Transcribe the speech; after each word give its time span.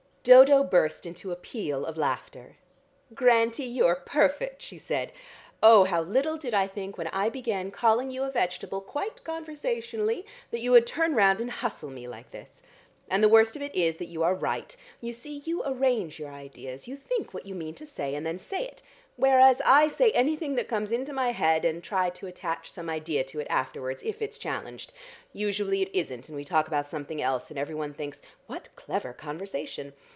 Dodo 0.23 0.63
burst 0.63 1.07
into 1.07 1.31
a 1.31 1.35
peal 1.35 1.83
of 1.83 1.97
laughter. 1.97 2.57
"Grantie, 3.15 3.63
you're 3.63 3.95
perfect!" 3.95 4.61
she 4.61 4.77
said. 4.77 5.11
"Oh, 5.63 5.83
how 5.85 6.03
little 6.03 6.37
did 6.37 6.53
I 6.53 6.67
think 6.67 6.95
when 6.95 7.07
I 7.07 7.27
began 7.29 7.71
calling 7.71 8.11
you 8.11 8.21
a 8.21 8.29
vegetable, 8.29 8.81
quite 8.81 9.23
conversationally, 9.23 10.23
that 10.51 10.59
you 10.59 10.73
would 10.73 10.85
turn 10.85 11.15
round 11.15 11.41
and 11.41 11.49
hustle 11.49 11.89
me 11.89 12.07
like 12.07 12.29
this. 12.29 12.61
And 13.09 13.23
the 13.23 13.29
worst 13.29 13.55
of 13.55 13.63
it 13.63 13.73
is 13.73 13.97
that 13.97 14.09
you 14.09 14.21
are 14.21 14.35
right. 14.35 14.77
You 15.01 15.11
see, 15.11 15.37
you 15.37 15.63
arrange 15.65 16.19
your 16.19 16.31
ideas, 16.31 16.87
you 16.87 16.95
think 16.97 17.33
what 17.33 17.47
you 17.47 17.55
mean 17.55 17.73
to 17.73 17.87
say, 17.87 18.13
and 18.13 18.23
then 18.23 18.37
say 18.37 18.63
it, 18.67 18.83
whereas 19.15 19.59
I 19.65 19.87
say 19.87 20.11
anything 20.11 20.53
that 20.53 20.67
comes 20.69 20.91
into 20.91 21.13
my 21.13 21.31
head, 21.31 21.65
and 21.65 21.83
try 21.83 22.11
to 22.11 22.27
attach 22.27 22.71
some 22.71 22.91
idea 22.91 23.23
to 23.23 23.39
it 23.39 23.47
afterwards 23.49 24.03
if 24.03 24.21
it's 24.21 24.37
challenged. 24.37 24.93
Usually 25.33 25.81
it 25.81 25.89
isn't, 25.95 26.29
and 26.29 26.35
we 26.35 26.45
talk 26.45 26.67
about 26.67 26.85
something 26.85 27.23
else, 27.23 27.49
and 27.49 27.57
everyone 27.57 27.95
thinks 27.95 28.21
'What 28.45 28.69
clever 28.75 29.13
conversation!' 29.13 29.93